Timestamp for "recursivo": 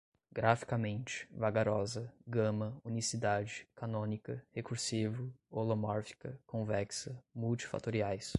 4.51-5.31